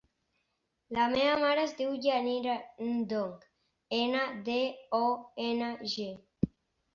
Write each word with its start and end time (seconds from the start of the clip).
La 0.95 1.03
meva 1.09 1.33
mare 1.43 1.65
es 1.67 1.75
diu 1.81 1.91
Yanira 2.05 2.55
Ndong: 2.87 3.35
ena, 3.99 4.25
de, 4.49 4.57
o, 5.03 5.05
ena, 5.51 5.69
ge. 5.93 6.09